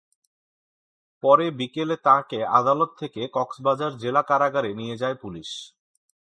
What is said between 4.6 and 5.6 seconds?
নিয়ে যায় পুলিশ।